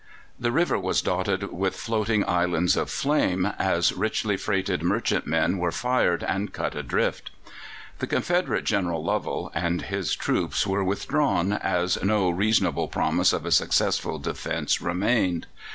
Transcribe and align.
The 0.39 0.51
river 0.51 0.79
was 0.79 1.03
dotted 1.03 1.53
with 1.53 1.75
floating 1.75 2.27
islands 2.27 2.75
of 2.75 2.89
flame, 2.89 3.45
as 3.59 3.93
richly 3.93 4.35
freighted 4.35 4.81
merchantmen 4.81 5.59
were 5.59 5.71
fired 5.71 6.23
and 6.23 6.51
cut 6.51 6.73
adrift. 6.73 7.29
The 7.99 8.07
Confederate 8.07 8.63
General 8.63 9.03
Lovell 9.03 9.51
and 9.53 9.83
his 9.83 10.15
troops 10.15 10.65
were 10.65 10.83
withdrawn, 10.83 11.53
as 11.53 12.01
no 12.03 12.31
reasonable 12.31 12.87
promise 12.87 13.31
of 13.31 13.45
a 13.45 13.51
successful 13.51 14.17
defence 14.17 14.81
remained. 14.81 15.45